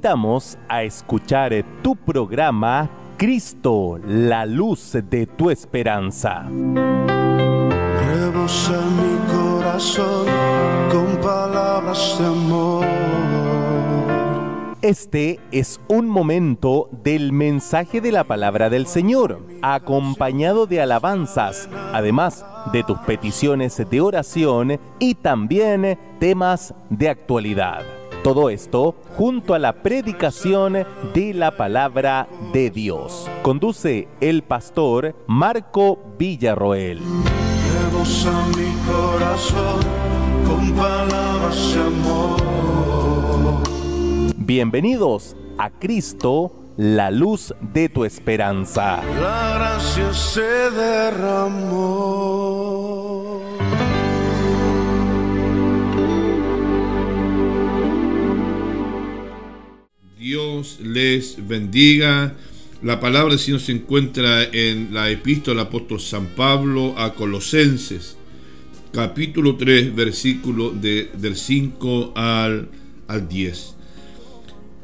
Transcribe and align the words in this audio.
invitamos 0.00 0.56
a 0.66 0.82
escuchar 0.82 1.52
tu 1.82 1.94
programa 1.94 2.88
Cristo, 3.18 4.00
la 4.02 4.46
luz 4.46 4.96
de 5.10 5.26
tu 5.26 5.50
esperanza. 5.50 6.44
Rebosa 8.08 8.80
mi 8.96 9.18
corazón 9.30 10.26
con 10.90 11.18
palabras 11.18 12.16
de 12.18 12.24
amor. 12.24 12.86
Este 14.80 15.38
es 15.52 15.78
un 15.88 16.08
momento 16.08 16.88
del 17.04 17.32
mensaje 17.32 18.00
de 18.00 18.12
la 18.12 18.24
palabra 18.24 18.70
del 18.70 18.86
Señor, 18.86 19.42
acompañado 19.60 20.64
de 20.64 20.80
alabanzas, 20.80 21.68
además 21.92 22.42
de 22.72 22.84
tus 22.84 22.96
peticiones 23.00 23.76
de 23.90 24.00
oración 24.00 24.80
y 24.98 25.16
también 25.16 25.98
temas 26.18 26.72
de 26.88 27.10
actualidad. 27.10 27.99
Todo 28.22 28.50
esto 28.50 28.94
junto 29.16 29.54
a 29.54 29.58
la 29.58 29.82
predicación 29.82 30.84
de 31.14 31.32
la 31.32 31.56
palabra 31.56 32.28
de 32.52 32.68
Dios. 32.68 33.30
Conduce 33.40 34.08
el 34.20 34.42
pastor 34.42 35.16
Marco 35.26 35.98
Villarroel. 36.18 36.98
Rebosa 36.98 38.46
mi 38.48 38.74
corazón 38.86 39.80
con 40.46 40.70
palabras 40.72 41.74
de 41.74 41.80
amor. 41.80 42.42
Bienvenidos 44.36 45.34
a 45.56 45.70
Cristo, 45.70 46.52
la 46.76 47.10
luz 47.10 47.54
de 47.72 47.88
tu 47.88 48.04
esperanza. 48.04 49.02
La 49.18 49.54
gracia 49.54 50.12
se 50.12 50.70
derramó. 50.70 52.69
Les 60.82 61.36
bendiga. 61.46 62.34
La 62.82 63.00
palabra 63.00 63.30
del 63.30 63.38
Señor 63.38 63.60
se 63.60 63.72
encuentra 63.72 64.44
en 64.44 64.92
la 64.92 65.10
epístola 65.10 65.62
apóstol 65.62 66.00
San 66.00 66.26
Pablo 66.28 66.94
a 66.98 67.14
Colosenses, 67.14 68.16
capítulo 68.92 69.56
3, 69.56 69.94
versículo 69.94 70.70
de, 70.70 71.10
del 71.16 71.36
5 71.36 72.12
al, 72.14 72.68
al 73.08 73.28
10. 73.28 73.74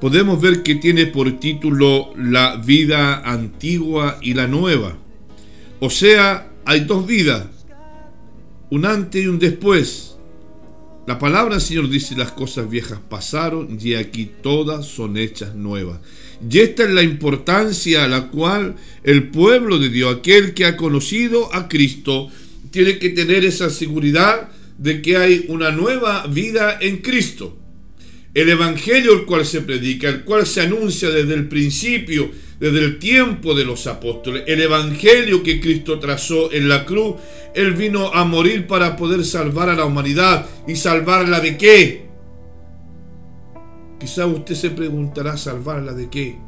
Podemos 0.00 0.40
ver 0.40 0.62
que 0.62 0.76
tiene 0.76 1.06
por 1.06 1.38
título 1.38 2.12
La 2.16 2.56
vida 2.56 3.20
antigua 3.20 4.18
y 4.22 4.34
la 4.34 4.46
nueva. 4.46 4.96
O 5.80 5.90
sea, 5.90 6.50
hay 6.64 6.80
dos 6.80 7.06
vidas, 7.06 7.46
un 8.70 8.86
antes 8.86 9.24
y 9.24 9.26
un 9.26 9.38
después. 9.38 10.15
La 11.06 11.20
palabra 11.20 11.54
del 11.54 11.62
Señor 11.62 11.88
dice 11.88 12.16
las 12.16 12.32
cosas 12.32 12.68
viejas 12.68 12.98
pasaron 13.08 13.78
y 13.80 13.94
aquí 13.94 14.28
todas 14.42 14.86
son 14.86 15.16
hechas 15.16 15.54
nuevas. 15.54 16.00
Y 16.50 16.58
esta 16.58 16.82
es 16.82 16.90
la 16.90 17.04
importancia 17.04 18.04
a 18.04 18.08
la 18.08 18.28
cual 18.28 18.74
el 19.04 19.28
pueblo 19.28 19.78
de 19.78 19.88
Dios, 19.88 20.16
aquel 20.16 20.52
que 20.52 20.64
ha 20.64 20.76
conocido 20.76 21.54
a 21.54 21.68
Cristo, 21.68 22.28
tiene 22.72 22.98
que 22.98 23.10
tener 23.10 23.44
esa 23.44 23.70
seguridad 23.70 24.48
de 24.78 25.00
que 25.00 25.16
hay 25.16 25.44
una 25.46 25.70
nueva 25.70 26.26
vida 26.26 26.76
en 26.80 26.98
Cristo. 26.98 27.56
El 28.34 28.50
Evangelio 28.50 29.12
el 29.14 29.26
cual 29.26 29.46
se 29.46 29.60
predica, 29.60 30.08
el 30.08 30.24
cual 30.24 30.44
se 30.44 30.62
anuncia 30.62 31.08
desde 31.10 31.34
el 31.34 31.46
principio, 31.46 32.32
desde 32.58 32.78
el 32.78 32.98
tiempo 32.98 33.54
de 33.54 33.64
los 33.64 33.86
apóstoles, 33.86 34.44
el 34.46 34.62
Evangelio 34.62 35.42
que 35.42 35.60
Cristo 35.60 35.98
trazó 35.98 36.50
en 36.52 36.68
la 36.68 36.84
cruz, 36.86 37.16
Él 37.54 37.74
vino 37.74 38.12
a 38.14 38.24
morir 38.24 38.66
para 38.66 38.96
poder 38.96 39.24
salvar 39.24 39.68
a 39.68 39.74
la 39.74 39.84
humanidad. 39.84 40.46
¿Y 40.66 40.76
salvarla 40.76 41.40
de 41.40 41.56
qué? 41.56 42.06
Quizá 44.00 44.26
usted 44.26 44.54
se 44.54 44.70
preguntará, 44.70 45.36
¿salvarla 45.36 45.92
de 45.92 46.08
qué? 46.08 46.38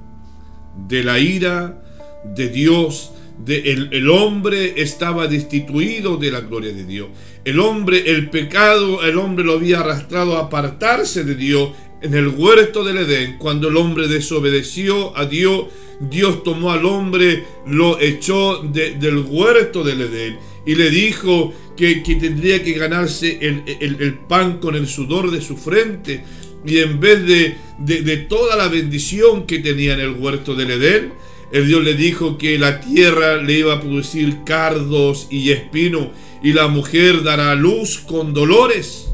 De 0.88 1.02
la 1.04 1.18
ira 1.18 1.82
de 2.24 2.48
Dios, 2.48 3.12
el, 3.46 4.10
hombre 4.10 4.74
estaba 4.82 5.26
destituido 5.26 6.16
de 6.16 6.30
la 6.30 6.40
gloria 6.40 6.72
de 6.72 6.84
Dios. 6.84 7.08
El 7.44 7.60
hombre, 7.60 8.10
el 8.10 8.30
pecado, 8.30 9.02
el 9.04 9.16
hombre 9.16 9.44
lo 9.44 9.54
había 9.54 9.80
arrastrado 9.80 10.36
a 10.36 10.46
apartarse 10.46 11.24
de 11.24 11.34
Dios 11.34 11.70
en 12.00 12.14
el 12.14 12.28
huerto 12.28 12.84
del 12.84 12.98
Edén. 12.98 13.36
Cuando 13.38 13.68
el 13.68 13.76
hombre 13.76 14.08
desobedeció 14.08 15.16
a 15.16 15.26
Dios, 15.26 15.66
Dios 16.00 16.42
tomó 16.42 16.72
al 16.72 16.84
hombre, 16.84 17.44
lo 17.66 18.00
echó 18.00 18.62
de, 18.62 18.92
del 18.94 19.18
huerto 19.18 19.82
del 19.82 20.02
Edén 20.02 20.38
y 20.64 20.74
le 20.74 20.90
dijo 20.90 21.52
que, 21.76 22.02
que 22.02 22.16
tendría 22.16 22.62
que 22.62 22.72
ganarse 22.72 23.38
el, 23.40 23.62
el, 23.80 23.96
el, 24.00 24.14
pan 24.18 24.58
con 24.58 24.74
el 24.74 24.86
sudor 24.86 25.30
de 25.30 25.40
su 25.40 25.56
frente. 25.56 26.22
Y 26.66 26.78
en 26.78 27.00
vez 27.00 27.24
de, 27.24 27.56
de, 27.78 28.02
de 28.02 28.16
toda 28.18 28.56
la 28.56 28.68
bendición 28.68 29.46
que 29.46 29.60
tenía 29.60 29.94
en 29.94 30.00
el 30.00 30.10
huerto 30.10 30.54
del 30.54 30.72
Edén, 30.72 31.12
el 31.50 31.66
Dios 31.66 31.82
le 31.82 31.94
dijo 31.94 32.36
que 32.36 32.58
la 32.58 32.80
tierra 32.80 33.42
le 33.42 33.60
iba 33.60 33.74
a 33.74 33.80
producir 33.80 34.44
cardos 34.44 35.28
y 35.30 35.50
espino 35.50 36.12
y 36.42 36.52
la 36.52 36.68
mujer 36.68 37.22
dará 37.22 37.54
luz 37.54 37.98
con 37.98 38.34
dolores. 38.34 39.07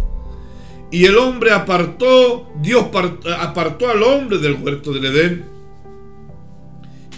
Y 0.94 1.06
el 1.06 1.18
hombre 1.18 1.50
apartó, 1.50 2.52
Dios 2.62 2.84
apartó 3.40 3.90
al 3.90 4.00
hombre 4.04 4.38
del 4.38 4.54
huerto 4.54 4.92
del 4.92 5.06
Edén. 5.06 5.44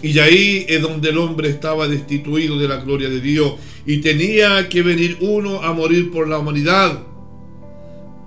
Y 0.00 0.18
ahí 0.18 0.64
es 0.66 0.80
donde 0.80 1.10
el 1.10 1.18
hombre 1.18 1.50
estaba 1.50 1.86
destituido 1.86 2.58
de 2.58 2.68
la 2.68 2.76
gloria 2.76 3.10
de 3.10 3.20
Dios. 3.20 3.56
Y 3.84 3.98
tenía 3.98 4.66
que 4.70 4.80
venir 4.80 5.18
uno 5.20 5.60
a 5.60 5.74
morir 5.74 6.10
por 6.10 6.26
la 6.26 6.38
humanidad. 6.38 7.02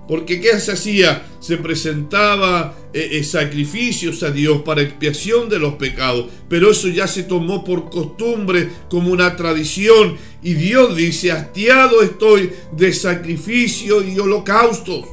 Porque 0.06 0.40
¿qué 0.40 0.56
se 0.60 0.70
hacía? 0.70 1.26
Se 1.40 1.56
presentaba 1.56 2.76
eh, 2.94 3.08
eh, 3.14 3.24
sacrificios 3.24 4.22
a 4.22 4.30
Dios 4.30 4.62
para 4.62 4.82
expiación 4.82 5.48
de 5.48 5.58
los 5.58 5.74
pecados. 5.74 6.26
Pero 6.48 6.70
eso 6.70 6.86
ya 6.86 7.08
se 7.08 7.24
tomó 7.24 7.64
por 7.64 7.90
costumbre 7.90 8.68
como 8.88 9.10
una 9.10 9.34
tradición. 9.34 10.16
Y 10.44 10.54
Dios 10.54 10.94
dice, 10.94 11.32
hastiado 11.32 12.02
estoy 12.02 12.52
de 12.70 12.92
sacrificio 12.92 14.00
y 14.00 14.16
holocaustos. 14.16 15.06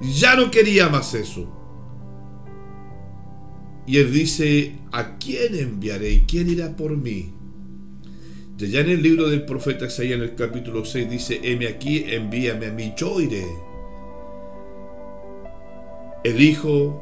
Ya 0.00 0.34
no 0.36 0.50
quería 0.50 0.88
más 0.88 1.14
eso. 1.14 1.48
Y 3.86 3.98
él 3.98 4.12
dice, 4.12 4.76
¿a 4.92 5.18
quién 5.18 5.54
enviaré 5.54 6.10
y 6.10 6.20
quién 6.22 6.48
irá 6.48 6.76
por 6.76 6.96
mí? 6.96 7.34
Y 8.58 8.66
ya 8.68 8.80
en 8.80 8.90
el 8.90 9.02
libro 9.02 9.28
del 9.28 9.46
profeta 9.46 9.86
Isaías 9.86 10.16
en 10.16 10.22
el 10.22 10.34
capítulo 10.34 10.84
6 10.84 11.08
dice, 11.08 11.40
heme 11.42 11.66
aquí, 11.66 12.04
envíame 12.06 12.66
a 12.66 12.72
mí, 12.72 12.92
yo 12.94 13.20
iré. 13.20 13.46
El 16.22 16.40
hijo, 16.42 17.00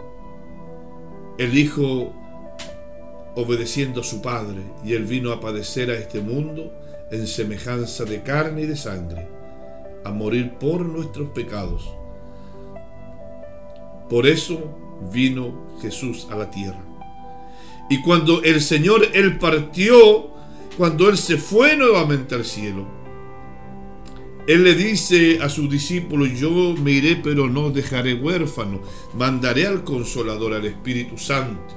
el 1.37 1.59
hijo 1.59 2.15
obedeciendo 3.35 4.03
a 4.03 4.05
su 4.05 4.23
padre, 4.23 4.61
y 4.85 4.95
él 4.95 5.05
vino 5.05 5.33
a 5.33 5.41
padecer 5.41 5.91
a 5.91 5.95
este 5.95 6.21
mundo 6.21 6.73
en 7.11 7.27
semejanza 7.27 8.05
de 8.05 8.23
carne 8.23 8.63
y 8.63 8.67
de 8.67 8.77
sangre, 8.77 9.27
a 10.05 10.13
morir 10.13 10.55
por 10.61 10.87
nuestros 10.87 11.31
pecados. 11.31 11.93
Por 14.09 14.27
eso 14.27 14.59
vino 15.13 15.69
Jesús 15.81 16.27
a 16.31 16.37
la 16.37 16.51
tierra. 16.51 16.85
Y 17.91 18.01
cuando 18.03 18.43
el 18.43 18.61
Señor, 18.61 19.09
Él 19.15 19.39
partió, 19.39 20.31
cuando 20.77 21.09
Él 21.09 21.17
se 21.17 21.37
fue 21.37 21.77
nuevamente 21.77 22.35
al 22.35 22.45
cielo, 22.45 22.87
Él 24.47 24.65
le 24.65 24.75
dice 24.75 25.39
a 25.43 25.49
sus 25.49 25.71
discípulos, 25.71 26.39
yo 26.39 26.75
me 26.83 26.93
iré 26.93 27.17
pero 27.17 27.49
no 27.49 27.71
dejaré 27.71 28.15
huérfano, 28.15 28.81
mandaré 29.15 29.67
al 29.67 29.85
consolador, 29.85 30.55
al 30.55 30.67
Espíritu 30.67 31.17
Santo, 31.17 31.75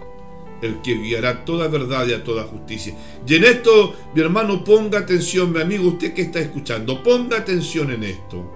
el 0.62 0.82
que 0.82 0.96
guiará 0.96 1.46
toda 1.46 1.68
verdad 1.68 2.08
y 2.08 2.14
a 2.14 2.24
toda 2.24 2.44
justicia. 2.44 2.96
Y 3.26 3.36
en 3.36 3.46
esto, 3.46 3.96
mi 4.14 4.22
hermano, 4.22 4.64
ponga 4.64 5.00
atención, 5.00 5.52
mi 5.52 5.62
amigo, 5.62 5.88
usted 5.88 6.14
que 6.14 6.24
está 6.24 6.40
escuchando, 6.40 7.02
ponga 7.04 7.38
atención 7.38 7.92
en 7.92 8.04
esto. 8.04 8.52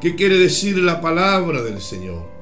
¿Qué 0.00 0.14
quiere 0.14 0.36
decir 0.36 0.76
la 0.78 1.00
palabra 1.00 1.62
del 1.62 1.80
Señor? 1.80 2.33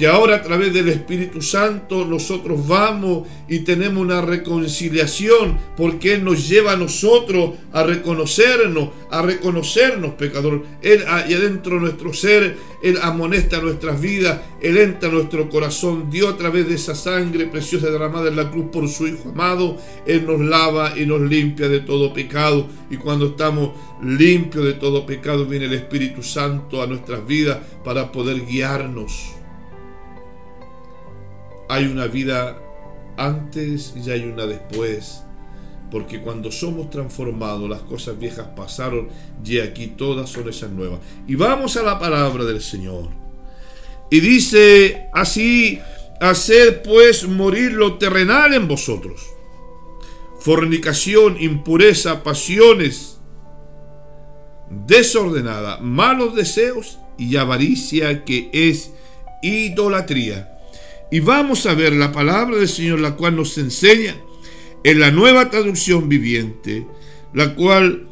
Que 0.00 0.06
ahora 0.06 0.36
a 0.36 0.42
través 0.42 0.72
del 0.72 0.88
Espíritu 0.88 1.42
Santo 1.42 2.06
nosotros 2.06 2.66
vamos 2.66 3.28
y 3.46 3.58
tenemos 3.58 4.02
una 4.02 4.22
reconciliación 4.22 5.58
porque 5.76 6.14
Él 6.14 6.24
nos 6.24 6.48
lleva 6.48 6.72
a 6.72 6.76
nosotros 6.76 7.56
a 7.70 7.82
reconocernos, 7.82 8.88
a 9.10 9.20
reconocernos 9.20 10.14
pecadores. 10.14 10.62
Él 10.80 11.04
y 11.28 11.34
adentro 11.34 11.74
de 11.74 11.82
nuestro 11.82 12.14
ser, 12.14 12.56
Él 12.82 12.98
amonesta 13.02 13.60
nuestras 13.60 14.00
vidas, 14.00 14.40
Él 14.62 14.78
entra 14.78 15.10
a 15.10 15.12
nuestro 15.12 15.50
corazón, 15.50 16.08
dio 16.10 16.30
a 16.30 16.36
través 16.38 16.66
de 16.66 16.76
esa 16.76 16.94
sangre 16.94 17.44
preciosa 17.44 17.90
derramada 17.90 18.28
en 18.28 18.36
la 18.36 18.50
cruz 18.50 18.70
por 18.72 18.88
su 18.88 19.06
Hijo 19.06 19.28
amado, 19.28 19.76
Él 20.06 20.24
nos 20.26 20.40
lava 20.40 20.98
y 20.98 21.04
nos 21.04 21.20
limpia 21.20 21.68
de 21.68 21.80
todo 21.80 22.14
pecado. 22.14 22.66
Y 22.90 22.96
cuando 22.96 23.26
estamos 23.26 23.72
limpios 24.02 24.64
de 24.64 24.72
todo 24.72 25.04
pecado, 25.04 25.44
viene 25.44 25.66
el 25.66 25.74
Espíritu 25.74 26.22
Santo 26.22 26.80
a 26.82 26.86
nuestras 26.86 27.26
vidas 27.26 27.58
para 27.84 28.10
poder 28.10 28.46
guiarnos 28.46 29.39
hay 31.70 31.86
una 31.86 32.06
vida 32.06 32.58
antes 33.16 33.94
y 33.96 34.10
hay 34.10 34.24
una 34.24 34.44
después. 34.44 35.22
Porque 35.90 36.20
cuando 36.20 36.52
somos 36.52 36.90
transformados, 36.90 37.68
las 37.68 37.80
cosas 37.82 38.18
viejas 38.18 38.48
pasaron 38.56 39.08
y 39.44 39.58
aquí 39.58 39.88
todas 39.88 40.30
son 40.30 40.48
esas 40.48 40.70
nuevas. 40.70 41.00
Y 41.26 41.34
vamos 41.34 41.76
a 41.76 41.82
la 41.82 41.98
palabra 41.98 42.44
del 42.44 42.60
Señor. 42.60 43.08
Y 44.10 44.20
dice 44.20 45.08
así 45.12 45.80
Haced 46.20 46.82
pues 46.82 47.26
morir 47.26 47.72
lo 47.72 47.96
terrenal 47.96 48.52
en 48.52 48.68
vosotros. 48.68 49.22
Fornicación, 50.40 51.40
impureza, 51.40 52.22
pasiones, 52.22 53.18
desordenada, 54.68 55.78
malos 55.78 56.34
deseos 56.34 56.98
y 57.16 57.36
avaricia 57.36 58.24
que 58.24 58.50
es 58.52 58.92
idolatría. 59.42 60.59
Y 61.10 61.20
vamos 61.20 61.66
a 61.66 61.74
ver 61.74 61.92
la 61.92 62.12
palabra 62.12 62.56
del 62.56 62.68
Señor, 62.68 63.00
la 63.00 63.16
cual 63.16 63.36
nos 63.36 63.58
enseña 63.58 64.16
en 64.84 65.00
la 65.00 65.10
nueva 65.10 65.50
traducción 65.50 66.08
viviente, 66.08 66.86
la 67.34 67.54
cual 67.54 68.08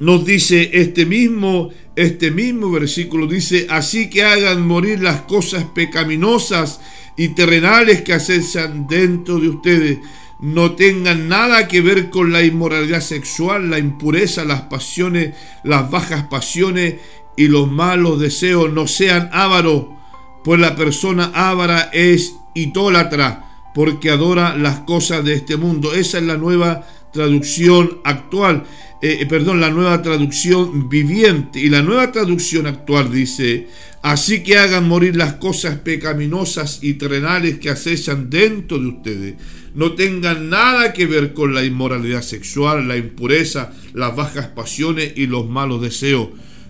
nos 0.00 0.24
dice 0.24 0.70
este 0.72 1.06
mismo, 1.06 1.70
este 1.94 2.32
mismo 2.32 2.70
versículo, 2.70 3.26
dice, 3.28 3.66
así 3.70 4.10
que 4.10 4.24
hagan 4.24 4.66
morir 4.66 5.00
las 5.00 5.22
cosas 5.22 5.64
pecaminosas 5.74 6.80
y 7.16 7.28
terrenales 7.28 8.02
que 8.02 8.12
acechan 8.12 8.88
dentro 8.88 9.38
de 9.38 9.48
ustedes, 9.48 9.98
no 10.40 10.72
tengan 10.72 11.28
nada 11.28 11.68
que 11.68 11.80
ver 11.80 12.10
con 12.10 12.32
la 12.32 12.42
inmoralidad 12.42 13.00
sexual, 13.00 13.70
la 13.70 13.78
impureza, 13.78 14.44
las 14.44 14.62
pasiones, 14.62 15.36
las 15.62 15.88
bajas 15.88 16.24
pasiones 16.24 16.96
y 17.36 17.46
los 17.46 17.70
malos 17.70 18.18
deseos, 18.18 18.72
no 18.72 18.88
sean 18.88 19.30
ávaros, 19.32 20.01
pues 20.44 20.60
la 20.60 20.74
persona 20.76 21.30
ávara 21.34 21.90
es 21.92 22.34
idólatra 22.54 23.70
porque 23.74 24.10
adora 24.10 24.56
las 24.56 24.80
cosas 24.80 25.24
de 25.24 25.34
este 25.34 25.56
mundo. 25.56 25.94
Esa 25.94 26.18
es 26.18 26.24
la 26.24 26.36
nueva 26.36 26.86
traducción 27.12 28.00
actual, 28.04 28.64
eh, 29.02 29.18
eh, 29.20 29.26
perdón, 29.26 29.60
la 29.60 29.70
nueva 29.70 30.02
traducción 30.02 30.88
viviente. 30.88 31.60
Y 31.60 31.68
la 31.68 31.82
nueva 31.82 32.10
traducción 32.12 32.66
actual 32.66 33.12
dice, 33.12 33.68
así 34.02 34.42
que 34.42 34.58
hagan 34.58 34.88
morir 34.88 35.16
las 35.16 35.34
cosas 35.34 35.78
pecaminosas 35.78 36.80
y 36.82 36.94
terrenales 36.94 37.58
que 37.58 37.70
acechan 37.70 38.30
dentro 38.30 38.78
de 38.78 38.86
ustedes. 38.88 39.34
No 39.74 39.92
tengan 39.92 40.50
nada 40.50 40.92
que 40.92 41.06
ver 41.06 41.32
con 41.32 41.54
la 41.54 41.64
inmoralidad 41.64 42.22
sexual, 42.22 42.88
la 42.88 42.96
impureza, 42.96 43.72
las 43.94 44.14
bajas 44.14 44.48
pasiones 44.48 45.14
y 45.16 45.26
los 45.26 45.48
malos 45.48 45.80
deseos. 45.80 46.28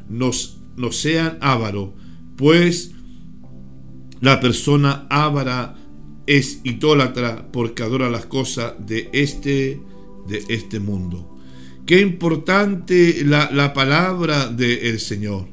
No 0.08 0.92
sean 0.92 1.38
ávaros, 1.40 1.90
pues 2.36 2.91
la 4.22 4.38
persona 4.38 5.06
ávara 5.10 5.74
es 6.26 6.60
idólatra 6.62 7.48
porque 7.52 7.82
adora 7.82 8.08
las 8.08 8.24
cosas 8.26 8.74
de 8.78 9.10
este, 9.12 9.80
de 10.28 10.44
este 10.48 10.78
mundo. 10.78 11.36
Qué 11.84 12.00
importante 12.00 13.24
la, 13.24 13.50
la 13.50 13.74
palabra 13.74 14.46
del 14.46 15.00
Señor. 15.00 15.48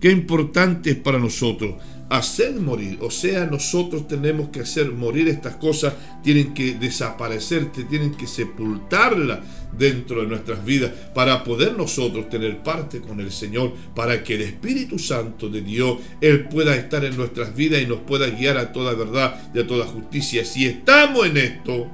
Qué 0.00 0.10
importante 0.10 0.90
es 0.90 0.96
para 0.96 1.18
nosotros 1.18 1.76
hacer 2.08 2.54
morir. 2.54 2.98
O 3.00 3.10
sea, 3.10 3.46
nosotros 3.46 4.06
tenemos 4.06 4.50
que 4.50 4.60
hacer 4.60 4.92
morir 4.92 5.28
estas 5.28 5.56
cosas, 5.56 5.94
tienen 6.22 6.54
que 6.54 6.74
desaparecer, 6.74 7.72
tienen 7.72 8.14
que 8.14 8.26
sepultarla 8.26 9.42
dentro 9.76 10.20
de 10.20 10.28
nuestras 10.28 10.64
vidas 10.64 10.92
para 11.14 11.42
poder 11.42 11.76
nosotros 11.76 12.28
tener 12.28 12.62
parte 12.62 13.00
con 13.00 13.20
el 13.20 13.32
Señor, 13.32 13.72
para 13.94 14.22
que 14.22 14.34
el 14.34 14.42
Espíritu 14.42 14.98
Santo 14.98 15.48
de 15.48 15.62
Dios, 15.62 15.98
Él 16.20 16.48
pueda 16.48 16.76
estar 16.76 17.04
en 17.04 17.16
nuestras 17.16 17.54
vidas 17.54 17.82
y 17.82 17.86
nos 17.86 18.00
pueda 18.00 18.28
guiar 18.28 18.56
a 18.58 18.72
toda 18.72 18.94
verdad 18.94 19.50
y 19.54 19.60
a 19.60 19.66
toda 19.66 19.86
justicia. 19.86 20.44
Si 20.44 20.66
estamos 20.66 21.26
en 21.26 21.36
esto, 21.36 21.90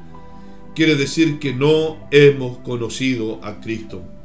quiere 0.74 0.96
decir 0.96 1.38
que 1.38 1.54
no 1.54 2.08
hemos 2.10 2.58
conocido 2.58 3.42
a 3.44 3.60
Cristo. 3.60 4.19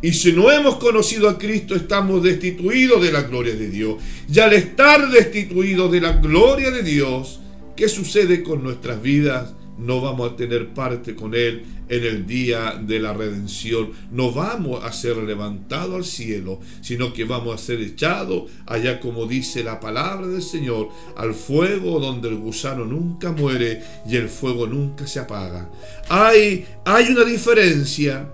Y 0.00 0.12
si 0.12 0.32
no 0.32 0.50
hemos 0.50 0.76
conocido 0.76 1.28
a 1.28 1.38
Cristo, 1.38 1.74
estamos 1.74 2.22
destituidos 2.22 3.02
de 3.02 3.10
la 3.10 3.22
gloria 3.22 3.54
de 3.54 3.68
Dios. 3.68 3.96
Y 4.32 4.38
al 4.38 4.52
estar 4.52 5.10
destituidos 5.10 5.90
de 5.90 6.00
la 6.00 6.12
gloria 6.12 6.70
de 6.70 6.84
Dios, 6.84 7.40
¿qué 7.74 7.88
sucede 7.88 8.44
con 8.44 8.62
nuestras 8.62 9.02
vidas? 9.02 9.54
No 9.76 10.00
vamos 10.00 10.32
a 10.32 10.36
tener 10.36 10.68
parte 10.68 11.16
con 11.16 11.34
Él 11.34 11.64
en 11.88 12.04
el 12.04 12.26
día 12.26 12.80
de 12.80 13.00
la 13.00 13.12
redención. 13.12 13.90
No 14.12 14.32
vamos 14.32 14.84
a 14.84 14.92
ser 14.92 15.16
levantados 15.16 15.96
al 15.96 16.04
cielo, 16.04 16.60
sino 16.80 17.12
que 17.12 17.24
vamos 17.24 17.54
a 17.54 17.64
ser 17.64 17.80
echados 17.80 18.50
allá, 18.66 19.00
como 19.00 19.26
dice 19.26 19.64
la 19.64 19.80
palabra 19.80 20.28
del 20.28 20.42
Señor, 20.42 20.90
al 21.16 21.34
fuego 21.34 21.98
donde 21.98 22.28
el 22.28 22.36
gusano 22.36 22.84
nunca 22.84 23.32
muere 23.32 23.82
y 24.08 24.14
el 24.14 24.28
fuego 24.28 24.68
nunca 24.68 25.08
se 25.08 25.18
apaga. 25.18 25.70
Hay, 26.08 26.66
hay 26.84 27.08
una 27.08 27.24
diferencia 27.24 28.28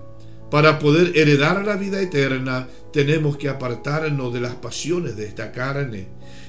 para 0.49 0.79
poder 0.79 1.17
heredar 1.17 1.65
la 1.65 1.75
vida 1.75 2.01
eterna, 2.01 2.67
tenemos 2.93 3.37
que 3.37 3.49
apartarnos 3.49 4.33
de 4.33 4.41
las 4.41 4.55
pasiones 4.55 5.15
de 5.15 5.25
esta 5.25 5.51
carne. 5.51 6.07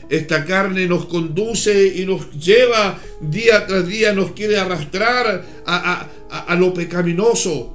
Esta 0.08 0.44
carne 0.44 0.86
nos 0.86 1.06
conduce 1.06 1.96
y 1.96 2.06
nos 2.06 2.30
lleva 2.32 2.98
día 3.20 3.66
tras 3.66 3.86
día, 3.86 4.12
nos 4.12 4.32
quiere 4.32 4.58
arrastrar 4.58 5.44
a, 5.66 6.54
lo 6.56 6.72
pecaminoso. 6.72 7.72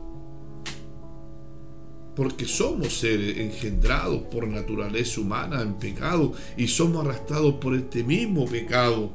Porque 2.16 2.46
somos 2.46 3.00
seres 3.00 3.38
engendrados 3.38 4.24
por 4.24 4.48
naturaleza 4.48 5.20
humana 5.22 5.62
en 5.62 5.76
pecado 5.76 6.34
y 6.56 6.68
somos 6.68 7.06
arrastrados 7.06 7.56
por 7.56 7.76
este 7.76 8.04
mismo 8.04 8.46
pecado. 8.46 9.12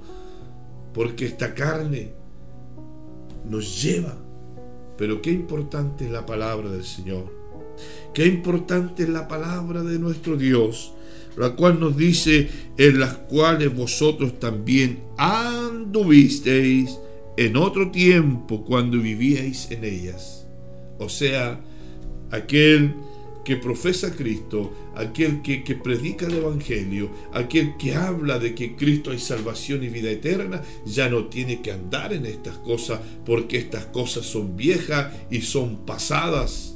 Porque 0.93 1.27
esta 1.27 1.55
carne 1.55 2.13
nos 3.49 3.83
lleva 3.83 4.26
pero 4.97 5.23
qué 5.23 5.31
importante 5.31 6.07
es 6.07 6.11
la 6.11 6.27
palabra 6.27 6.71
del 6.71 6.85
Señor. 6.85 7.33
Qué 8.15 8.27
importante 8.27 9.03
es 9.03 9.09
la 9.09 9.29
palabra 9.29 9.83
de 9.83 9.99
nuestro 9.99 10.37
Dios, 10.37 10.93
la 11.37 11.55
cual 11.55 11.79
nos 11.79 11.97
dice, 11.97 12.49
en 12.79 12.99
las 12.99 13.15
cuales 13.15 13.75
vosotros 13.75 14.41
también 14.41 15.01
anduvisteis 15.19 16.99
en 17.37 17.57
otro 17.57 17.91
tiempo 17.91 18.65
cuando 18.65 18.99
vivíais 18.99 19.71
en 19.71 19.85
ellas. 19.85 20.47
O 20.99 21.09
sea, 21.11 21.61
aquel 22.31 22.95
que 23.47 23.57
profesa 23.57 24.13
Cristo, 24.13 24.73
aquel 24.97 25.41
que, 25.41 25.63
que, 25.63 25.77
predica 25.77 26.27
el 26.27 26.35
Evangelio, 26.35 27.13
aquel 27.33 27.77
que 27.77 27.95
habla 27.95 28.41
de 28.41 28.57
que 28.57 28.75
Cristo 28.75 29.13
hay 29.13 29.21
salvación 29.21 29.85
y 29.85 29.89
vida 29.89 30.11
eterna, 30.11 30.63
ya 30.85 31.09
no 31.09 31.27
tiene 31.27 31.63
que 31.63 31.71
andar 31.71 32.13
en 32.13 32.27
estas 32.27 32.59
cosas 32.59 32.99
porque 33.25 33.59
estas 33.59 33.87
cosas 33.87 34.27
son 34.27 34.57
viejas 34.57 35.15
y 35.31 35.43
son 35.43 35.87
pasadas. 35.87 36.76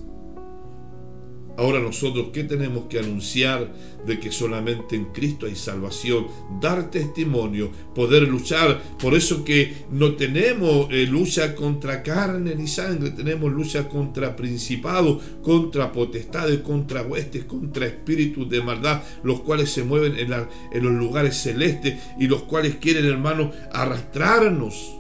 Ahora 1.61 1.79
nosotros, 1.79 2.29
¿qué 2.33 2.45
tenemos 2.45 2.85
que 2.87 2.99
anunciar? 2.99 3.71
De 4.07 4.19
que 4.19 4.33
solamente 4.33 4.97
en 4.97 5.13
Cristo 5.13 5.45
hay 5.45 5.55
salvación, 5.55 6.27
dar 6.59 6.91
testimonio, 6.91 7.71
poder 7.95 8.23
luchar. 8.27 8.83
Por 8.99 9.13
eso 9.13 9.45
que 9.45 9.85
no 9.91 10.15
tenemos 10.15 10.89
eh, 10.91 11.07
lucha 11.07 11.55
contra 11.55 12.03
carne 12.03 12.55
ni 12.55 12.67
sangre, 12.67 13.11
tenemos 13.11 13.53
lucha 13.53 13.91
contra 13.91 14.37
principados, 14.37 15.23
contra 15.43 15.93
potestades, 15.93 16.61
contra 16.61 17.03
huestes, 17.03 17.45
contra 17.45 17.85
espíritus 17.85 18.49
de 18.49 18.63
maldad, 18.63 19.03
los 19.23 19.41
cuales 19.43 19.71
se 19.71 19.85
mueven 19.85 20.19
en, 20.19 20.33
en 20.33 20.83
los 20.83 20.95
lugares 20.95 21.37
celestes 21.37 21.95
y 22.19 22.27
los 22.27 22.45
cuales 22.45 22.77
quieren, 22.77 23.05
hermanos, 23.05 23.55
arrastrarnos. 23.71 24.97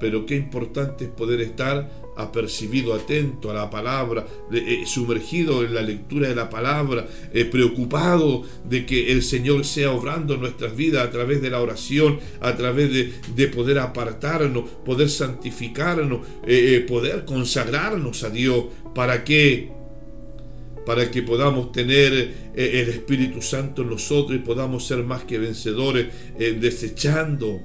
Pero 0.00 0.26
qué 0.26 0.34
importante 0.34 1.04
es 1.04 1.10
poder 1.10 1.40
estar 1.40 1.88
apercibido, 2.16 2.94
atento 2.94 3.50
a 3.50 3.54
la 3.54 3.70
palabra, 3.70 4.26
eh, 4.52 4.82
sumergido 4.86 5.64
en 5.64 5.74
la 5.74 5.82
lectura 5.82 6.28
de 6.28 6.34
la 6.34 6.50
palabra, 6.50 7.06
eh, 7.32 7.44
preocupado 7.44 8.42
de 8.68 8.84
que 8.84 9.12
el 9.12 9.22
Señor 9.22 9.64
sea 9.64 9.92
obrando 9.92 10.36
nuestras 10.36 10.76
vidas 10.76 11.06
a 11.06 11.10
través 11.10 11.40
de 11.40 11.50
la 11.50 11.60
oración, 11.60 12.18
a 12.40 12.56
través 12.56 12.90
de, 12.92 13.48
poder 13.48 13.78
apartarnos, 13.78 14.68
poder 14.84 15.10
santificarnos, 15.10 16.20
eh, 16.46 16.84
poder 16.86 17.24
consagrarnos 17.24 18.22
a 18.24 18.30
Dios. 18.30 18.66
¿Para 18.94 19.24
qué? 19.24 19.70
Para 20.86 21.10
que 21.10 21.22
podamos 21.22 21.72
tener 21.72 22.52
el 22.54 22.88
Espíritu 22.88 23.40
Santo 23.40 23.82
en 23.82 23.90
nosotros 23.90 24.36
y 24.36 24.42
podamos 24.42 24.86
ser 24.86 25.02
más 25.04 25.24
que 25.24 25.38
vencedores, 25.38 26.06
desechando 26.38 27.60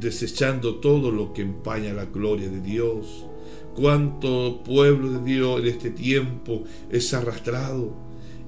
desechando 0.00 0.76
todo 0.76 1.10
lo 1.10 1.32
que 1.32 1.42
empaña 1.42 1.92
la 1.92 2.06
gloria 2.06 2.48
de 2.48 2.60
Dios. 2.60 3.26
Cuánto 3.74 4.62
pueblo 4.64 5.10
de 5.10 5.24
Dios 5.24 5.60
en 5.60 5.66
este 5.66 5.90
tiempo 5.90 6.64
es 6.90 7.12
arrastrado, 7.12 7.94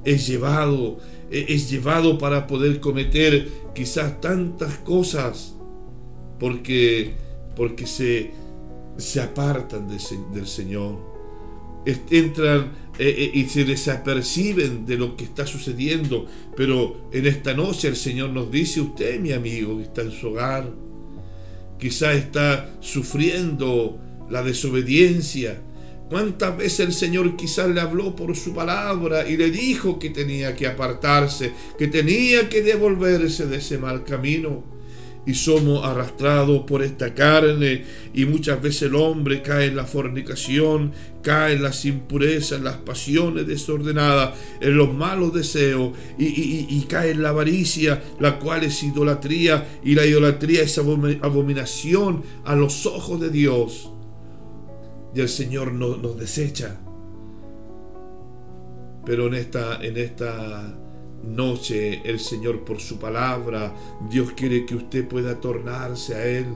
es 0.05 0.27
llevado, 0.27 0.99
e-, 1.31 1.47
es 1.49 1.69
llevado 1.71 2.19
para 2.19 2.47
poder 2.47 2.81
cometer 2.81 3.49
quizás 3.75 4.21
tantas 4.21 4.79
cosas 4.79 5.57
porque, 6.39 7.15
porque 7.57 7.87
se, 7.87 8.31
se 8.97 9.21
apartan 9.21 9.89
del 9.89 10.47
Señor. 10.47 11.17
Entran 12.11 12.73
eh, 12.99 13.15
eh, 13.19 13.31
y 13.35 13.45
se 13.45 13.65
desaperciben 13.65 14.87
de 14.87 14.97
lo 14.97 15.17
que 15.17 15.25
está 15.25 15.47
sucediendo, 15.47 16.27
pero 16.57 17.09
en 17.13 17.27
esta 17.27 17.53
noche 17.53 17.89
el 17.89 17.97
Señor 17.97 18.31
nos 18.31 18.51
dice, 18.51 18.81
usted 18.81 19.21
mi 19.21 19.33
amigo 19.33 19.77
que 19.77 19.85
está 19.85 20.01
en 20.01 20.13
su 20.13 20.29
hogar, 20.29 20.73
quizá 21.79 22.13
está 22.15 22.69
sufriendo 22.81 23.99
la 24.31 24.43
desobediencia, 24.43 25.61
¿Cuántas 26.09 26.57
veces 26.57 26.81
el 26.81 26.93
Señor 26.93 27.37
quizás 27.37 27.69
le 27.69 27.81
habló 27.81 28.15
por 28.15 28.37
su 28.37 28.55
palabra 28.55 29.29
y 29.29 29.37
le 29.37 29.51
dijo 29.51 29.99
que 29.99 30.11
tenía 30.11 30.55
que 30.55 30.69
apartarse, 30.69 31.53
que 31.77 31.89
tenía 31.89 32.49
que 32.49 32.63
devolverse 32.63 33.47
de 33.47 33.57
ese 33.57 33.77
mal 33.79 34.05
camino? 34.05 34.76
Y 35.27 35.35
somos 35.35 35.85
arrastrados 35.85 36.63
por 36.63 36.83
esta 36.83 37.13
carne 37.13 37.85
y 38.15 38.25
muchas 38.25 38.63
veces 38.63 38.83
el 38.83 38.95
hombre 38.95 39.43
cae 39.43 39.67
en 39.67 39.77
la 39.77 39.85
fornicación, 39.85 40.93
cae 41.21 41.55
en 41.55 41.63
las 41.65 41.85
impurezas, 41.85 42.59
en 42.59 42.65
las 42.65 42.77
pasiones 42.77 43.47
desordenadas, 43.47 44.39
en 44.61 44.77
los 44.77 44.95
malos 44.95 45.35
deseos 45.35 45.93
y, 46.17 46.81
cae 46.89 47.11
en 47.11 47.23
la 47.23 47.31
avaricia, 47.31 48.03
la 48.21 48.39
cual 48.39 48.63
es 48.63 48.83
idolatría 48.85 49.81
y 49.83 49.97
la 49.97 50.07
idolatría 50.07 50.63
es 50.63 50.79
abominación 50.79 52.23
a 52.45 52.55
los 52.55 52.87
ojos 52.87 53.21
de 53.21 53.31
Dios. 53.31 53.91
Y 55.15 55.21
el 55.21 55.29
Señor 55.29 55.73
nos, 55.73 55.99
nos 56.01 56.17
desecha. 56.19 56.79
Pero 59.05 59.27
en 59.27 59.35
esta, 59.35 59.83
en 59.85 59.97
esta 59.97 60.77
noche 61.25 62.03
el 62.05 62.21
Señor 62.21 62.65
por 62.65 62.81
su 62.81 62.99
palabra. 62.99 63.75
Dios 64.11 64.33
quiere 64.33 64.65
que 64.65 64.75
usted 64.75 65.07
pueda 65.07 65.41
tornarse 65.41 66.15
a 66.15 66.27
Él. 66.27 66.47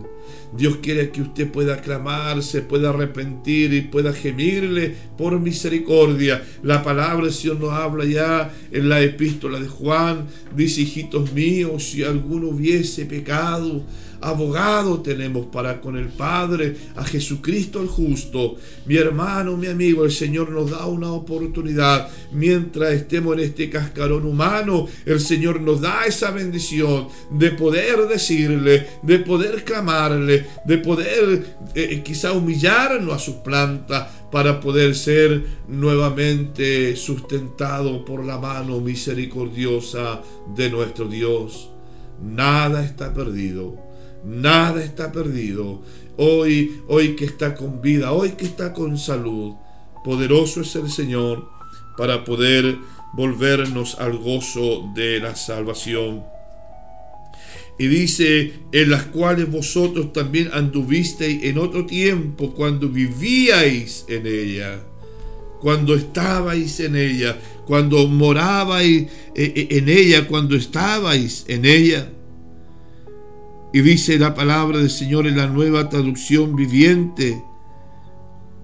Dios 0.56 0.78
quiere 0.82 1.10
que 1.10 1.22
usted 1.22 1.50
pueda 1.50 1.80
clamarse, 1.80 2.62
pueda 2.62 2.90
arrepentir 2.90 3.72
y 3.72 3.82
pueda 3.82 4.12
gemirle 4.12 4.94
por 5.16 5.38
misericordia. 5.40 6.42
La 6.62 6.82
palabra 6.82 7.24
del 7.24 7.34
Señor 7.34 7.60
nos 7.60 7.72
habla 7.72 8.04
ya 8.04 8.52
en 8.70 8.88
la 8.88 9.00
epístola 9.00 9.60
de 9.60 9.68
Juan. 9.68 10.26
Dice, 10.54 10.82
hijitos 10.82 11.32
míos, 11.32 11.84
si 11.84 12.02
alguno 12.02 12.48
hubiese 12.48 13.06
pecado, 13.06 13.84
abogado 14.20 15.00
tenemos 15.00 15.46
para 15.46 15.80
con 15.80 15.96
el 15.96 16.08
Padre, 16.08 16.76
a 16.96 17.04
Jesucristo 17.04 17.80
el 17.80 17.88
justo. 17.88 18.56
Mi 18.86 18.96
hermano, 18.96 19.56
mi 19.56 19.66
amigo, 19.66 20.04
el 20.04 20.12
Señor 20.12 20.50
nos 20.50 20.70
da 20.70 20.86
una 20.86 21.12
oportunidad. 21.12 22.08
Mientras 22.32 22.92
estemos 22.92 23.34
en 23.34 23.40
este 23.40 23.70
cascarón 23.70 24.26
humano, 24.26 24.86
el 25.06 25.20
Señor 25.20 25.60
nos 25.60 25.80
da 25.80 26.04
esa 26.06 26.30
bendición 26.30 27.08
de 27.30 27.50
poder 27.52 28.08
decirle, 28.08 28.86
de 29.02 29.18
poder 29.20 29.64
clamarle, 29.64 30.46
de 30.64 30.78
poder 30.78 31.56
eh, 31.74 32.02
quizá 32.04 32.32
humillarnos 32.32 33.14
a 33.14 33.18
sus 33.18 33.36
plantas 33.36 34.08
para 34.30 34.60
poder 34.60 34.94
ser 34.94 35.44
nuevamente 35.66 36.94
sustentado 36.94 38.04
por 38.04 38.24
la 38.24 38.38
mano 38.38 38.80
misericordiosa 38.80 40.22
de 40.54 40.70
nuestro 40.70 41.08
Dios. 41.08 41.70
Nada 42.22 42.84
está 42.84 43.12
perdido 43.12 43.89
Nada 44.24 44.82
está 44.84 45.12
perdido. 45.12 45.80
Hoy, 46.16 46.82
hoy 46.88 47.16
que 47.16 47.24
está 47.24 47.54
con 47.54 47.80
vida, 47.80 48.12
hoy 48.12 48.30
que 48.32 48.44
está 48.44 48.72
con 48.72 48.98
salud, 48.98 49.54
poderoso 50.04 50.60
es 50.60 50.76
el 50.76 50.90
Señor 50.90 51.48
para 51.96 52.24
poder 52.24 52.76
volvernos 53.14 53.98
al 53.98 54.18
gozo 54.18 54.90
de 54.94 55.20
la 55.20 55.34
salvación. 55.34 56.22
Y 57.78 57.86
dice, 57.86 58.52
en 58.72 58.90
las 58.90 59.04
cuales 59.04 59.50
vosotros 59.50 60.12
también 60.12 60.50
anduvisteis 60.52 61.42
en 61.44 61.56
otro 61.56 61.86
tiempo 61.86 62.52
cuando 62.52 62.90
vivíais 62.90 64.04
en 64.08 64.26
ella, 64.26 64.80
cuando 65.60 65.94
estabais 65.94 66.78
en 66.80 66.96
ella, 66.96 67.38
cuando 67.66 68.06
morabais 68.06 69.04
eh, 69.34 69.52
eh, 69.56 69.68
en 69.70 69.88
ella, 69.88 70.28
cuando 70.28 70.56
estabais 70.56 71.46
en 71.48 71.64
ella 71.64 72.10
y 73.72 73.80
dice 73.80 74.18
la 74.18 74.34
palabra 74.34 74.78
del 74.78 74.90
Señor 74.90 75.26
en 75.26 75.36
la 75.36 75.46
nueva 75.46 75.88
traducción 75.88 76.56
viviente, 76.56 77.42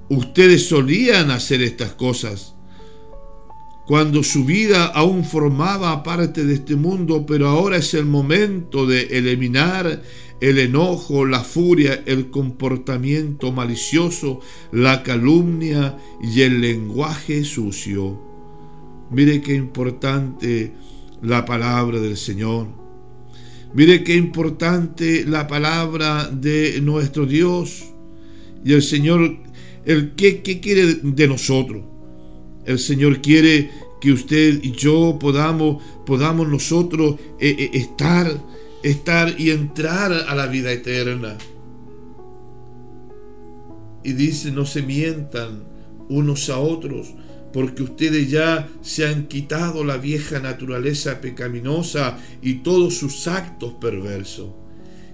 ustedes 0.08 0.68
solían 0.68 1.30
hacer 1.30 1.62
estas 1.62 1.92
cosas 1.92 2.56
cuando 3.86 4.24
su 4.24 4.44
vida 4.44 4.86
aún 4.86 5.24
formaba 5.24 6.02
parte 6.02 6.44
de 6.44 6.54
este 6.54 6.74
mundo, 6.74 7.24
pero 7.24 7.48
ahora 7.48 7.76
es 7.76 7.94
el 7.94 8.04
momento 8.04 8.84
de 8.84 9.02
eliminar 9.16 10.02
el 10.40 10.58
enojo, 10.58 11.24
la 11.24 11.44
furia, 11.44 12.02
el 12.04 12.30
comportamiento 12.30 13.52
malicioso, 13.52 14.40
la 14.72 15.04
calumnia 15.04 15.96
y 16.20 16.42
el 16.42 16.60
lenguaje 16.60 17.44
sucio. 17.44 18.20
Mire 19.12 19.40
qué 19.40 19.54
importante 19.54 20.72
la 21.22 21.44
palabra 21.44 22.00
del 22.00 22.16
Señor. 22.16 22.85
Mire 23.74 24.04
qué 24.04 24.14
importante 24.14 25.24
la 25.26 25.46
palabra 25.46 26.30
de 26.32 26.80
nuestro 26.80 27.26
Dios. 27.26 27.84
Y 28.64 28.72
el 28.72 28.82
Señor, 28.82 29.36
el 29.84 30.14
¿qué, 30.14 30.40
quiere 30.40 30.94
de 31.02 31.28
nosotros? 31.28 31.84
El 32.64 32.78
Señor 32.78 33.20
quiere 33.20 33.70
que 34.00 34.12
usted 34.12 34.62
y 34.62 34.72
yo 34.72 35.18
podamos, 35.20 35.82
podamos 36.04 36.48
nosotros 36.48 37.16
eh, 37.38 37.54
eh, 37.58 37.70
estar, 37.74 38.30
estar 38.82 39.34
y 39.38 39.50
entrar 39.50 40.12
a 40.12 40.34
la 40.34 40.46
vida 40.46 40.72
eterna. 40.72 41.36
Y 44.02 44.12
dice, 44.12 44.52
no 44.52 44.64
se 44.66 44.82
mientan 44.82 45.64
unos 46.08 46.48
a 46.48 46.58
otros, 46.58 47.12
porque 47.52 47.82
ustedes 47.82 48.30
ya 48.30 48.68
se 48.82 49.06
han 49.06 49.26
quitado 49.26 49.84
la 49.84 49.96
vieja 49.96 50.40
naturaleza 50.40 51.20
pecaminosa 51.20 52.18
y 52.42 52.56
todos 52.56 52.96
sus 52.98 53.26
actos 53.28 53.74
perversos. 53.74 54.50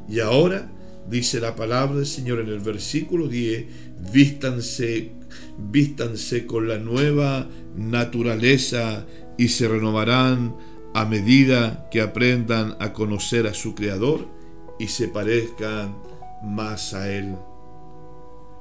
Y 0.09 0.21
ahora, 0.21 0.71
dice 1.09 1.41
la 1.41 1.55
palabra 1.55 1.97
del 1.97 2.07
Señor 2.07 2.41
en 2.41 2.49
el 2.49 2.61
versículo 2.61 3.29
10, 3.29 3.67
vístanse, 4.13 5.13
vístanse 5.59 6.47
con 6.47 6.69
la 6.69 6.79
nueva 6.79 7.49
naturaleza 7.77 9.07
y 9.39 9.49
se 9.49 9.69
renovarán 9.69 10.57
a 10.95 11.05
medida 11.05 11.89
que 11.91 12.01
aprendan 12.01 12.77
a 12.81 12.93
conocer 12.93 13.47
a 13.47 13.55
su 13.55 13.75
Creador 13.75 14.29
y 14.79 14.89
se 14.89 15.09
parezcan 15.09 15.97
más 16.43 16.93
a 16.93 17.11
Él. 17.11 17.37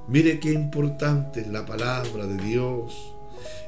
Mire 0.07 0.39
qué 0.39 0.53
importante 0.53 1.41
es 1.41 1.47
la 1.47 1.65
palabra 1.65 2.25
de 2.25 2.37
Dios. 2.37 3.15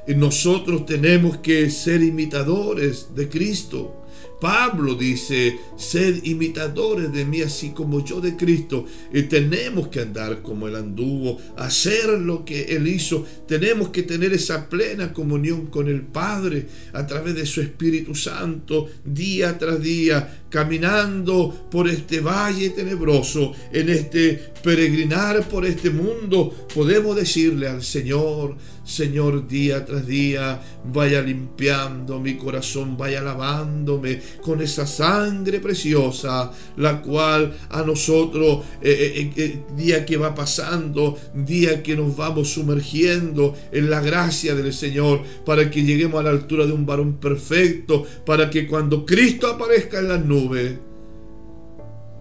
Nosotros 0.08 0.86
tenemos 0.86 1.38
que 1.38 1.70
ser 1.70 2.02
imitadores 2.02 3.08
de 3.14 3.28
Cristo. 3.28 4.04
Pablo 4.40 4.94
dice, 4.94 5.58
sed 5.78 6.22
imitadores 6.24 7.10
de 7.12 7.24
mí 7.24 7.40
así 7.40 7.70
como 7.70 8.04
yo 8.04 8.20
de 8.20 8.36
Cristo. 8.36 8.84
Y 9.10 9.22
tenemos 9.22 9.88
que 9.88 10.00
andar 10.00 10.42
como 10.42 10.68
Él 10.68 10.76
anduvo, 10.76 11.38
hacer 11.56 12.10
lo 12.20 12.44
que 12.44 12.76
Él 12.76 12.86
hizo. 12.86 13.24
Tenemos 13.48 13.88
que 13.88 14.02
tener 14.02 14.34
esa 14.34 14.68
plena 14.68 15.14
comunión 15.14 15.68
con 15.68 15.88
el 15.88 16.02
Padre 16.02 16.66
a 16.92 17.06
través 17.06 17.34
de 17.36 17.46
su 17.46 17.62
Espíritu 17.62 18.14
Santo, 18.14 18.88
día 19.02 19.56
tras 19.56 19.80
día, 19.80 20.44
caminando 20.50 21.68
por 21.70 21.88
este 21.88 22.20
valle 22.20 22.70
tenebroso, 22.70 23.52
en 23.72 23.88
este 23.88 24.52
peregrinar 24.62 25.48
por 25.48 25.64
este 25.64 25.88
mundo. 25.88 26.68
Podemos 26.74 27.16
decirle 27.16 27.66
al 27.66 27.82
Señor, 27.82 28.56
Señor, 28.84 29.48
día 29.48 29.84
tras 29.84 30.06
día, 30.06 30.60
vaya 30.92 31.22
limpiando 31.22 32.20
mi 32.20 32.36
corazón, 32.36 32.96
vaya 32.96 33.22
lavándome 33.22 34.20
con 34.42 34.60
esa 34.60 34.86
sangre 34.86 35.58
preciosa, 35.58 36.52
la 36.76 37.00
cual 37.00 37.56
a 37.70 37.82
nosotros, 37.82 38.64
eh, 38.82 39.12
eh, 39.16 39.32
eh, 39.36 39.62
día 39.74 40.04
que 40.04 40.18
va 40.18 40.34
pasando, 40.34 41.18
día 41.34 41.82
que 41.82 41.96
nos 41.96 42.14
vamos 42.14 42.50
sumergiendo 42.50 43.54
en 43.72 43.88
la 43.88 44.00
gracia 44.00 44.54
del 44.54 44.72
Señor, 44.72 45.22
para 45.46 45.70
que 45.70 45.82
lleguemos 45.82 46.20
a 46.20 46.24
la 46.24 46.30
altura 46.30 46.66
de 46.66 46.72
un 46.72 46.84
varón 46.84 47.14
perfecto, 47.14 48.04
para 48.26 48.50
que 48.50 48.66
cuando 48.66 49.06
Cristo 49.06 49.48
aparezca 49.48 49.98
en 49.98 50.08
las 50.08 50.24
nubes, 50.24 50.74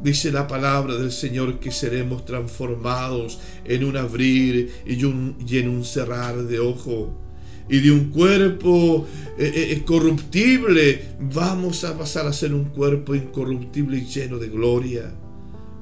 Dice 0.03 0.33
la 0.33 0.47
palabra 0.47 0.95
del 0.95 1.13
Señor 1.13 1.59
que 1.59 1.71
seremos 1.71 2.25
transformados 2.25 3.39
en 3.63 3.85
un 3.85 3.95
abrir 3.95 4.69
y, 4.85 4.99
en 5.57 5.69
un 5.69 5.85
cerrar 5.85 6.43
de 6.43 6.59
ojo. 6.59 7.17
Y 7.69 7.79
de 7.79 7.91
un 7.91 8.09
cuerpo 8.09 9.07
eh, 9.37 9.45
eh, 9.55 9.71
eh, 9.71 9.83
corruptible 9.85 11.15
vamos 11.21 11.85
a 11.85 11.97
pasar 11.97 12.27
a 12.27 12.33
ser 12.33 12.53
un 12.53 12.65
cuerpo 12.65 13.15
incorruptible 13.15 13.99
y 13.99 14.05
lleno 14.05 14.39
de 14.39 14.49
gloria. 14.49 15.09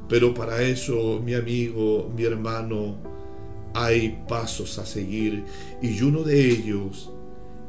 Pero 0.07 0.35
para 0.35 0.61
eso, 0.61 1.19
mi 1.25 1.33
amigo, 1.33 2.13
mi 2.15 2.23
hermano, 2.23 2.97
hay 3.73 4.19
pasos 4.27 4.77
a 4.77 4.85
seguir. 4.85 5.45
Y 5.81 5.99
uno 6.03 6.21
de 6.21 6.47
ellos, 6.47 7.09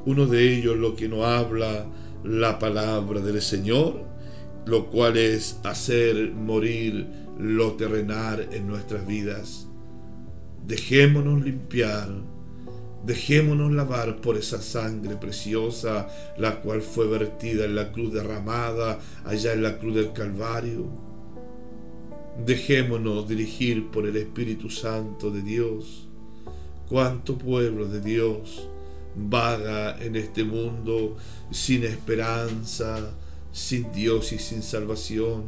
uno 0.04 0.26
de 0.26 0.54
ellos 0.54 0.76
lo 0.76 0.96
que 0.96 1.08
nos 1.08 1.24
habla 1.24 1.86
la 2.24 2.58
palabra 2.58 3.20
del 3.20 3.40
Señor 3.40 4.11
lo 4.66 4.90
cual 4.90 5.16
es 5.16 5.58
hacer 5.64 6.32
morir 6.32 7.06
lo 7.38 7.72
terrenal 7.72 8.48
en 8.52 8.66
nuestras 8.66 9.06
vidas. 9.06 9.66
Dejémonos 10.66 11.42
limpiar, 11.42 12.08
dejémonos 13.04 13.72
lavar 13.72 14.20
por 14.20 14.36
esa 14.36 14.62
sangre 14.62 15.16
preciosa, 15.16 16.08
la 16.38 16.60
cual 16.60 16.82
fue 16.82 17.08
vertida 17.08 17.64
en 17.64 17.74
la 17.74 17.90
cruz 17.90 18.12
derramada 18.12 19.00
allá 19.24 19.52
en 19.52 19.62
la 19.62 19.78
cruz 19.78 19.94
del 19.94 20.12
Calvario. 20.12 20.86
Dejémonos 22.46 23.28
dirigir 23.28 23.90
por 23.90 24.06
el 24.06 24.16
Espíritu 24.16 24.70
Santo 24.70 25.30
de 25.30 25.42
Dios 25.42 26.08
cuánto 26.92 27.38
pueblo 27.38 27.86
de 27.86 28.02
Dios 28.02 28.68
vaga 29.16 29.96
en 29.98 30.14
este 30.14 30.44
mundo 30.44 31.16
sin 31.50 31.84
esperanza, 31.84 33.14
sin 33.52 33.92
Dios 33.92 34.32
y 34.32 34.38
sin 34.38 34.62
salvación. 34.62 35.44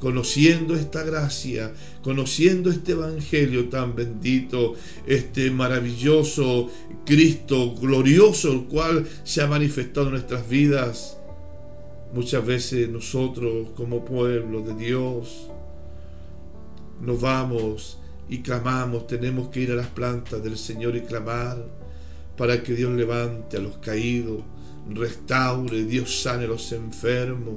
Conociendo 0.00 0.74
esta 0.74 1.02
gracia, 1.02 1.72
conociendo 2.02 2.70
este 2.70 2.92
Evangelio 2.92 3.68
tan 3.68 3.96
bendito, 3.96 4.74
este 5.06 5.50
maravilloso 5.50 6.70
Cristo 7.04 7.74
glorioso, 7.74 8.52
el 8.52 8.64
cual 8.64 9.06
se 9.24 9.42
ha 9.42 9.46
manifestado 9.46 10.06
en 10.06 10.12
nuestras 10.12 10.48
vidas, 10.48 11.18
muchas 12.14 12.44
veces 12.46 12.88
nosotros 12.88 13.68
como 13.76 14.04
pueblo 14.04 14.62
de 14.62 14.74
Dios 14.74 15.48
nos 17.00 17.20
vamos 17.20 17.98
y 18.28 18.38
clamamos, 18.38 19.06
tenemos 19.06 19.48
que 19.48 19.60
ir 19.60 19.72
a 19.72 19.76
las 19.76 19.88
plantas 19.88 20.42
del 20.42 20.58
Señor 20.58 20.96
y 20.96 21.02
clamar 21.02 21.64
para 22.36 22.62
que 22.62 22.74
Dios 22.74 22.92
levante 22.92 23.56
a 23.56 23.60
los 23.60 23.78
caídos, 23.78 24.42
restaure, 24.90 25.84
Dios 25.84 26.22
sane 26.22 26.46
los 26.46 26.72
enfermos, 26.72 27.56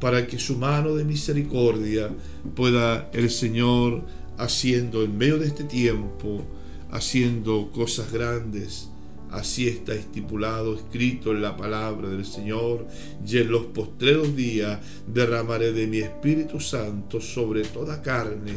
para 0.00 0.26
que 0.26 0.38
su 0.38 0.56
mano 0.56 0.94
de 0.94 1.04
misericordia 1.04 2.10
pueda 2.54 3.10
el 3.12 3.30
Señor 3.30 4.04
haciendo 4.38 5.02
en 5.02 5.16
medio 5.16 5.38
de 5.38 5.46
este 5.46 5.64
tiempo, 5.64 6.44
haciendo 6.90 7.70
cosas 7.72 8.12
grandes. 8.12 8.90
Así 9.30 9.66
está 9.66 9.92
estipulado, 9.92 10.76
escrito 10.76 11.32
en 11.32 11.42
la 11.42 11.56
palabra 11.56 12.08
del 12.08 12.24
Señor, 12.24 12.86
y 13.26 13.38
en 13.38 13.50
los 13.50 13.66
postreros 13.66 14.36
días 14.36 14.78
derramaré 15.06 15.72
de 15.72 15.86
mi 15.86 15.98
Espíritu 15.98 16.60
Santo 16.60 17.20
sobre 17.20 17.62
toda 17.62 18.02
carne. 18.02 18.52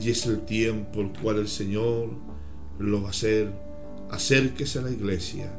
Y 0.00 0.10
es 0.10 0.24
el 0.26 0.40
tiempo 0.40 1.02
el 1.02 1.12
cual 1.12 1.38
el 1.38 1.48
Señor 1.48 2.08
lo 2.78 3.02
va 3.02 3.08
a 3.08 3.10
hacer. 3.10 3.52
Acérquese 4.10 4.78
a 4.78 4.82
la 4.82 4.90
iglesia, 4.90 5.52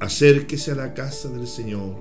acérquese 0.00 0.72
a 0.72 0.76
la 0.76 0.94
casa 0.94 1.28
del 1.28 1.46
Señor, 1.46 1.94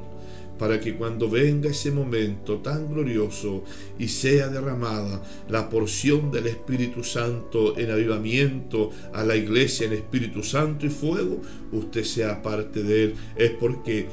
para 0.57 0.79
que 0.79 0.95
cuando 0.95 1.29
venga 1.29 1.69
ese 1.69 1.91
momento 1.91 2.59
tan 2.59 2.87
glorioso 2.87 3.63
y 3.99 4.07
sea 4.07 4.47
derramada 4.47 5.21
la 5.49 5.69
porción 5.69 6.31
del 6.31 6.47
Espíritu 6.47 7.03
Santo 7.03 7.77
en 7.77 7.91
avivamiento 7.91 8.91
a 9.13 9.23
la 9.23 9.35
iglesia 9.35 9.87
en 9.87 9.93
Espíritu 9.93 10.43
Santo 10.43 10.85
y 10.85 10.89
fuego, 10.89 11.41
usted 11.73 12.03
sea 12.03 12.41
parte 12.41 12.83
de 12.83 13.03
él. 13.03 13.15
Es 13.35 13.51
porque 13.51 14.07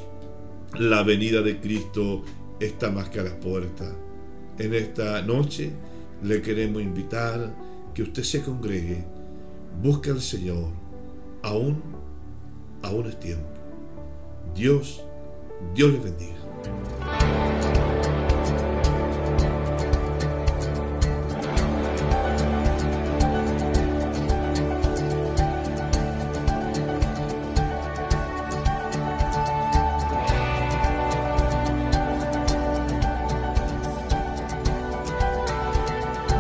la 0.79 1.05
venida 1.05 1.43
de 1.43 1.61
Cristo 1.61 2.25
está 2.59 2.91
más 2.91 3.09
que 3.09 3.21
a 3.21 3.25
las 3.25 3.35
puertas. 3.35 3.95
En 4.59 4.75
esta 4.75 5.23
noche 5.23 5.71
le 6.25 6.43
queremos 6.43 6.83
invitar 6.83 7.55
que 7.95 8.03
usted 8.03 8.23
se 8.23 8.43
congregue 8.43 9.05
Busca 9.81 10.11
al 10.13 10.21
Señor. 10.21 10.69
Aún, 11.43 11.83
aún 12.83 13.07
es 13.07 13.19
tiempo. 13.19 13.62
Dios, 14.55 15.03
Dios 15.75 15.91
le 15.93 15.99
bendiga. 15.99 16.33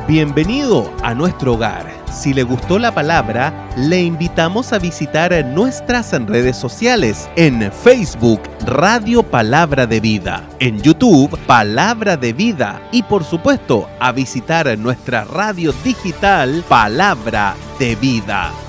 Bienvenido 0.06 0.92
a 1.02 1.14
nuestro 1.14 1.54
hogar 1.54 2.01
si 2.12 2.34
le 2.34 2.42
gustó 2.42 2.78
la 2.78 2.92
palabra, 2.92 3.68
le 3.76 4.02
invitamos 4.02 4.72
a 4.72 4.78
visitar 4.78 5.44
nuestras 5.44 6.12
redes 6.12 6.56
sociales 6.56 7.28
en 7.36 7.72
Facebook 7.72 8.42
Radio 8.66 9.22
Palabra 9.22 9.86
de 9.86 10.00
Vida, 10.00 10.48
en 10.60 10.80
YouTube 10.80 11.38
Palabra 11.46 12.16
de 12.16 12.32
Vida 12.32 12.80
y 12.92 13.02
por 13.02 13.24
supuesto 13.24 13.88
a 13.98 14.12
visitar 14.12 14.78
nuestra 14.78 15.24
radio 15.24 15.72
digital 15.84 16.64
Palabra 16.68 17.54
de 17.78 17.96
Vida. 17.96 18.61